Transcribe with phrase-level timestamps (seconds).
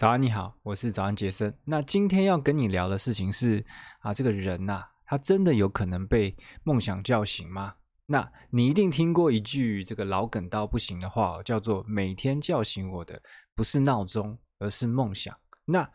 [0.00, 1.54] 早安，你好，我是早安杰森。
[1.62, 3.62] 那今天要跟你聊的事情是
[3.98, 6.34] 啊，这个人呐、他真的有可能被
[6.64, 7.74] 梦想叫醒吗？
[8.06, 13.20] 那你一定听过一句这个老梗到不行的话，叫做“每天叫醒我的
[13.54, 15.36] 不是闹钟，而是梦想”。
[15.68, 15.86] 那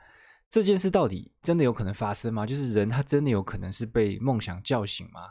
[0.51, 2.45] 这件事到底真的有可能发生吗？
[2.45, 5.21] 就是人他真的有可能是被梦想叫醒吗？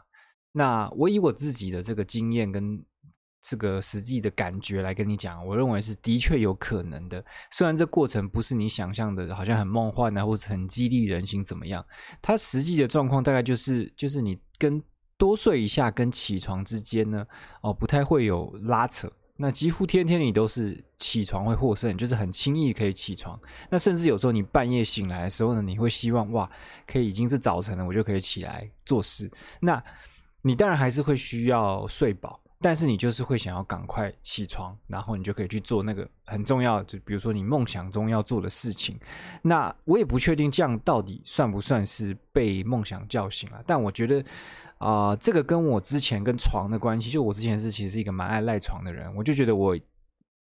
[0.50, 2.84] 那我以我自己的这个经验跟。
[3.46, 7.22] 这个实际的感觉来跟你讲，我认为是的确有可能的。
[7.50, 11.84] 虽然这过程不是你想象的，好像很梦幻啊，或者很激励人心怎么样？
[12.22, 14.82] 它实际的状况大概就是，就是你跟
[15.18, 17.26] 多睡一下跟起床之间呢，
[17.60, 19.12] 哦，不太会有拉扯。
[19.36, 23.38] 那几乎天天你都是起床会获胜，就是很轻易可以起床。
[23.68, 26.50] 那甚至有时候你半夜醒来的时候呢，你会希望哇，
[26.86, 29.30] 可以已经是早晨了，我就可以起来做事。
[29.60, 29.82] 那
[30.40, 32.40] 你当然还是会需要睡饱。
[32.64, 38.98] 但是你就是会想要赶快起床，然后你就可以去做那个很重要，就比如说你梦想中要做的事情。
[39.42, 44.24] 那我也不确定这样到底算不算是被梦想叫醒了，但我觉得
[44.78, 49.78] 啊、这个跟我之前跟床的关系，就我之前是其实是一个蛮爱赖床的人，我就觉得我。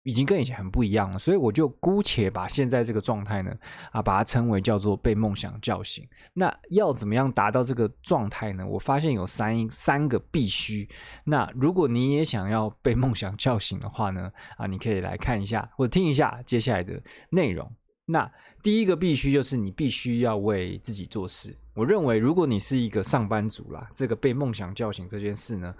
[0.03, 3.55] 已经跟以前很不一样了，所以我就姑且把现在这个状态呢，
[3.91, 6.07] 啊，把它称为叫做被梦想叫醒。
[6.33, 8.65] 那要怎么样达到这个状态呢？
[8.67, 10.87] 我发现有三三个必须。
[11.23, 17.71] 那如果你也想要被梦想叫醒的话呢，啊，你可以来看一下或听一下接下来的内容。
[18.05, 18.29] 那
[18.61, 21.57] 第一个必须就是你必须要为自己做事。
[21.73, 25.73] 我认为，如果你是一个上班族啦，这个被梦想叫醒这件事呢，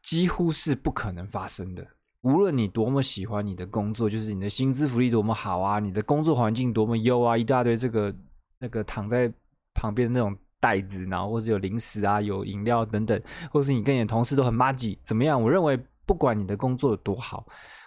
[0.00, 1.86] 几乎是不可能发生的。
[2.22, 8.14] 无论你多么喜欢你的工作，就是你的薪资福利多么好啊，你的工作环境多么优啊，一大堆这个
[8.58, 9.32] 那个躺在
[9.72, 13.18] 旁边的那种袋子，然后或者有零食啊，有饮料等等，
[13.50, 15.42] 或是你跟你的同事都很麻吉，怎么样？
[15.42, 17.46] 我认为不管你的工作有多好，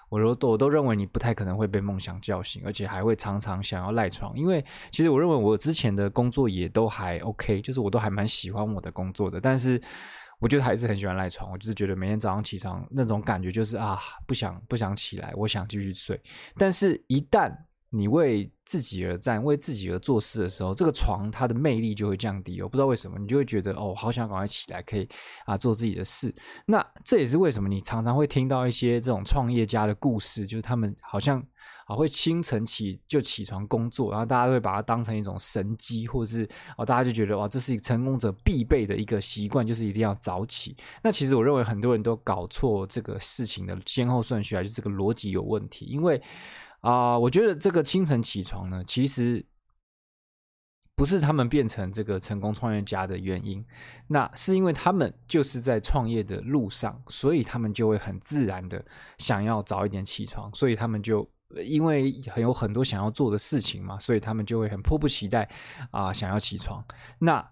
[0.10, 9.80] 我都我都认为你不太可能会被梦想叫醒，而且还会常常想要赖床，因为其实我认为我之前的工作也都还 OK，就是我都还蛮喜欢我的工作的，但是。
[10.44, 16.22] 我觉得还是很喜欢赖床，我就是觉得每天早上起床那种感觉就是啊，不想不想起来，我想继续睡。
[16.58, 17.50] 但是，一旦
[17.94, 22.62] 你为自己而战，为自己而做事的时候，这个床它的魅力就会降低。
[22.62, 25.08] 我不知道为什么，你就会觉得哦，好想赶快起来，可以
[25.46, 26.34] 啊做自己的事。
[26.66, 31.46] 那这也是为什么你常常会听到一些这种创业家的故事，就是他们好像。
[31.86, 40.78] 啊，会清晨起就起床工作，然后大家会把它当成一种神迹，或者是哦，大家就觉得哇，这是一个成功者必备的一个习惯，就是一定要早起。
[41.02, 45.84] 那其实我认为很多人都搞错这个事情的先后顺序，还是这个逻辑有问题。
[45.86, 46.22] 因为
[46.84, 49.44] 啊、我觉得这个清晨起床呢，其实
[50.96, 53.66] 不是他们变成这个成功创业家的原因，
[54.08, 58.84] 那是因为他们就是在创业的路上，所以他们就会很自然的
[59.18, 61.28] 想要早一点起床，所以他们就。
[61.64, 65.48] 因为很有很多想要做的事情嘛，所以他们就会很迫不及待
[65.92, 66.84] 啊，想要起床。
[67.20, 67.48] 那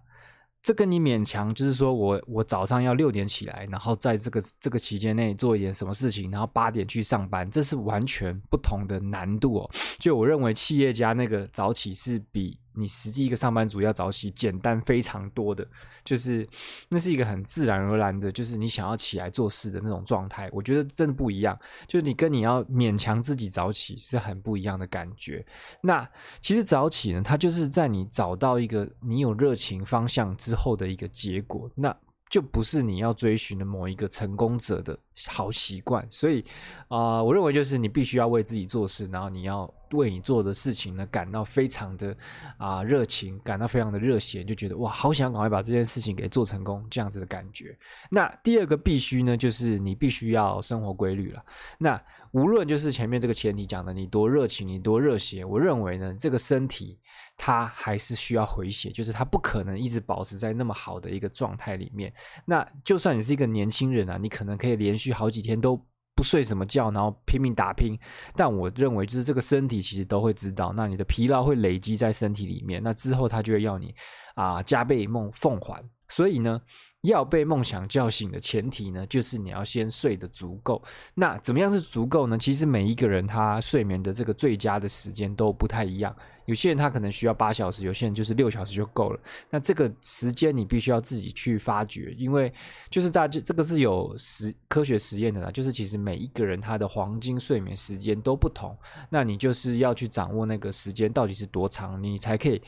[0.61, 9.71] 这跟你勉强就是说我我早上要六点起来，然后在这个这个期间内做一点什么事情，然后八点去上班，这是完全不同的难度哦。
[9.97, 12.59] 就我认为，企业家那个早起是比。
[12.73, 15.67] 你实际一个上班族要早起，简单非常多的，
[16.03, 16.47] 就是
[16.89, 20.49] 那是一个很自然而然的，就是你想要起来做事的那种状态。
[20.51, 25.45] 我觉得真的不一样，就是你跟你要勉强自己早起是很不一样的感觉。
[25.81, 26.07] 那
[26.39, 31.69] 其实早起呢，它就是在你找到一个你有热情方向之后的一个结果。
[31.75, 31.95] 那
[32.29, 36.41] 就不是你要追寻的某一个成功者的好习惯，所以
[36.87, 42.15] 啊、我认为就是你必须要为自己做事，然后你要为你做的事情呢感到非常的
[42.57, 47.77] 啊、热情，感到非常的热血，就觉得哇，好想赶快把这件事情给做成功，这样子的感觉。
[48.09, 51.43] 那第二个必须呢，就是你必须要生活规律了。
[51.77, 52.01] 那
[52.31, 56.99] 无论就是前面这个前提讲的你多热情，你多热血，我认为呢，这个身体。
[57.43, 62.13] 它还是需要回血，就是它不可能一直保持在那么好的一个状态里面。
[62.45, 65.75] 那就算你是一个年轻人啊，你可能可以连续好几天都
[66.21, 67.97] 不睡什么觉，然后拼命打拼。
[68.35, 73.91] 但我认为，就是这个身体其实都会知道，那你的疲劳会累积在身体里面，那之后他就会要你
[74.35, 75.83] 啊、加倍梦奉还。
[76.09, 76.61] 所以呢。
[77.01, 80.79] 要被梦想叫醒的前提呢，就是你要先睡得足够。
[81.15, 82.37] 那怎么样是足够呢？
[82.37, 86.15] 其实每一个人他睡眠的这个最佳的时间都不太一样。
[86.45, 89.19] 有些人他可能需要八小时，有些人就是六小时就够了。
[89.49, 92.53] 那这个时间你必须要自己去发掘，因为
[92.89, 95.49] 就是大家这个是有实科学实验的啦。
[95.49, 98.77] 就是其实每一个人他的黄金睡眠时间都不同，
[99.09, 102.61] 那你就是要去掌握那个时间到底是多长，你才可以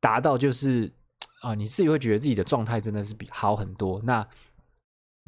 [0.00, 0.90] 达到就是。
[1.40, 4.00] 啊，你自己会觉得自己的状态真的是比好很多。
[4.04, 4.26] 那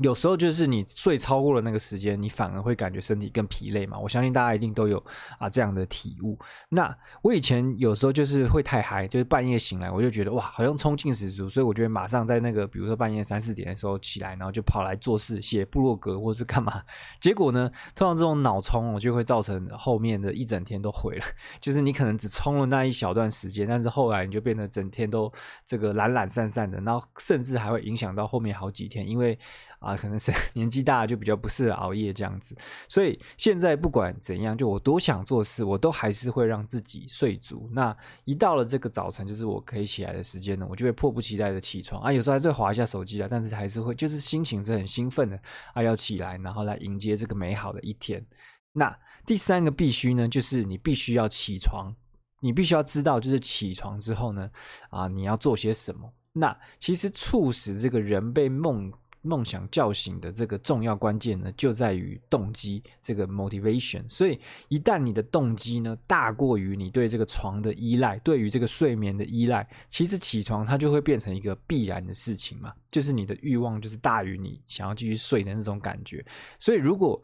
[0.02, 3.98] 有时候就是你睡超过了那个时间，你反而会感觉身体更疲累嘛。
[3.98, 5.02] 我相信大家一定都有
[5.38, 6.38] 啊这样的体悟。
[6.68, 16.82] 那我以前有时候就是会太嗨，就是半夜醒来，我就觉得哇，好像冲劲十足，所以我就会马上在那个比如说半夜三四点的时候起来，然后就跑来做事，写部落格或是干嘛。
[17.18, 21.24] 结果呢，通常这种脑冲，我就会造成后面的一整天都毁了。
[21.58, 25.32] 就是你可能只冲了那一小段时间，但是后来你就变得整天都
[25.64, 29.38] 这个懒懒散散的，然后甚至还会影响到后面好几天，因为。
[29.86, 32.56] 啊，可能是 年纪大就比较不适合熬夜这样子，
[32.88, 37.70] 所以现在不管怎样，就我多想做事，我都还是会让自己睡足。
[37.72, 45.40] 那一到了这个早晨，就是我可以起来的时间呢，我就会迫不及待的起床啊，有时候还是会滑一下手机啊，但是还是会，就是心情是很兴奋的
[45.72, 48.26] 啊，要起来，然后来迎接这个美好的一天。
[48.72, 48.92] 那
[49.24, 51.94] 第三个必须呢，就是你必须要起床，
[52.40, 54.50] 你必须要知道，就是起床之后呢，
[54.90, 56.12] 啊，你要做些什么。
[56.32, 58.92] 那其实促使这个人被梦。
[59.26, 64.08] 梦想叫醒的这个重要关键呢，就在于动机，这个 motivation。
[64.08, 64.38] 所以，
[64.68, 72.72] 一旦你的动机呢大过于你对这个床的依赖，对于这个睡眠的依赖，其实起床它就会变成一个必然的事情嘛。
[72.90, 76.24] 就是你的欲望就是大于你想要继续睡的那种感觉。
[76.58, 77.20] 所以，如果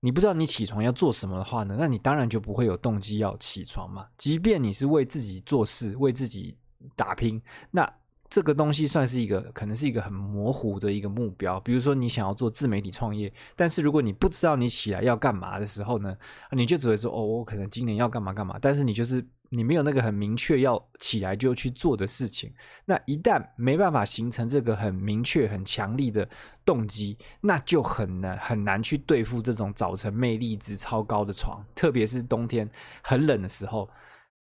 [0.00, 4.06] 你不知道你起床要做什么的话呢，那你当然就不会有动机要起床嘛。
[4.16, 6.56] 即便你是为自己做事，为自己
[6.96, 7.40] 打拼，
[7.70, 7.92] 那。
[8.34, 11.60] 这个东西算是一个，可能是一个很模糊的一个目标。
[11.60, 16.16] 比如说，你想要做自媒体创业，但是如果你不知道你起来要干嘛的时候呢，
[16.50, 22.50] 你就只会说：“哦，我可能今年要干嘛干嘛。”但是你就是你没有那个很明确要起来就去做的事情。
[22.86, 26.28] 那一旦没办法形成这个很明确、很强力的
[26.64, 32.68] 动机，那就很难很难去对付这种早晨魅力值超高的床，特别是冬天
[33.00, 33.88] 很冷的时候。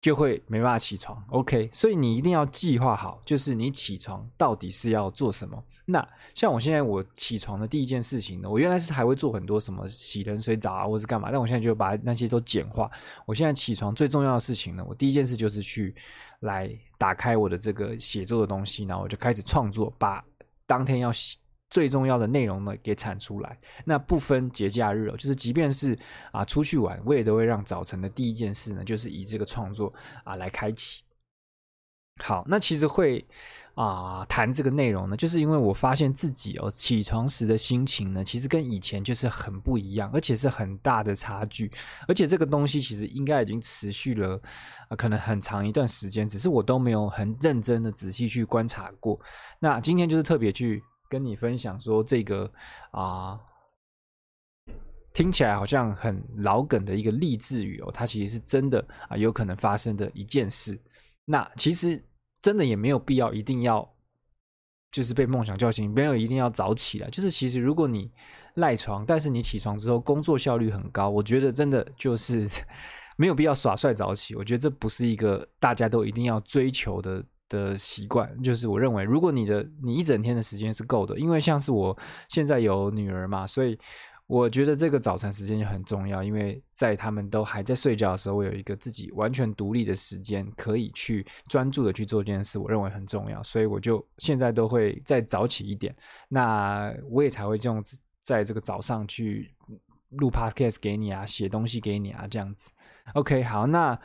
[0.00, 5.62] 就会没办法起床，OK，所以你一定要计划好，就是你起床到底是要做什么。
[5.84, 12.90] 那像我现在我起床的第一件事情呢，我原来是还会做很多什么洗冷水澡啊，或是干嘛，但我现在就把那些都简化。
[13.26, 15.94] 我现在起床最重要的事情呢，我第一件事就是去
[16.40, 20.24] 来打开我的这个写作的东西，然后我就开始创作，把
[20.66, 21.36] 当天要写。
[21.70, 23.56] 最重要的内容呢，给产出来。
[23.84, 25.96] 那不分节假日哦，就是即便是
[26.32, 29.94] 啊出去玩，我也都会让早晨的第一件事呢，就是以这个创作
[30.24, 31.04] 啊来开启。
[32.22, 33.24] 好，那其实会
[33.74, 41.70] 啊谈这个内容呢，就是因为我发现自己哦起床时的心情呢，其实跟以前就是很不一样，而且是很大的差距。
[42.06, 44.38] 而且这个东西其实应该已经持续了
[44.88, 49.18] 啊可能很长一段时间，只是我都没有很认真的仔细去观察过。
[49.60, 50.82] 那今天就是特别去。
[51.10, 52.50] 跟你分享说这个
[52.92, 53.38] 啊，
[55.12, 60.80] 听起来好像很老梗的一个励志语哦，它其实是真的啊，有可能发生的一件事。
[61.24, 62.00] 那其实
[62.40, 63.86] 真的也没有必要一定要
[64.92, 67.10] 就是被梦想叫醒，没有一定要早起来。
[67.10, 68.08] 就是其实如果你
[68.54, 72.48] 赖床，但是你起床之后工作效率很高，我觉得真的就是
[73.18, 74.36] 没有必要耍帅早起。
[74.36, 77.24] 我觉得这不是一个大家都一定要追求的。
[77.50, 81.94] 的习惯就是，我认为，如果你的你一整天的时间是够的，因为像是我
[82.28, 83.76] 现在有女儿嘛，所以
[84.28, 86.22] 我觉得这个早晨时间就很重要。
[86.22, 93.42] 因为在他们都还在睡觉的时候，我有一个自己完全独立的时间，可以去专注的去做这件事，我认为很重要。
[93.42, 95.92] 所以我就现在都会再早起一点，
[96.28, 99.52] 那我也才会这样子在这个早上去
[100.10, 102.70] 录 podcast 给你啊，写东西给你啊，这样子。
[103.14, 103.98] OK，好，那。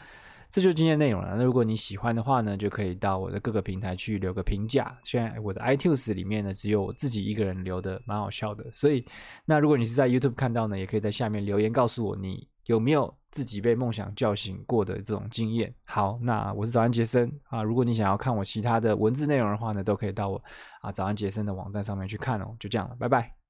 [0.55, 1.35] 这就是今天内容了。
[1.35, 4.97] 那如果你喜欢的话呢，就可以到我的各个平台去留个评价。
[5.03, 8.63] 虽然我的 iTunes 里面呢，只有我自己一个人留的，蛮好笑的。
[8.71, 9.05] 所以，
[9.43, 15.69] 那如果你是在 YouTube 看到呢，也可以在下面留言告诉我，你有没有自己被梦想叫醒过的这种经验。
[15.83, 17.61] 好，那我是早安杰森啊。
[17.61, 20.41] 如果你想要看我其他的文字内容的话呢，都可以到我
[20.79, 22.55] 啊早安杰森的网站上面去看哦。
[22.57, 23.44] 就这样了，拜拜。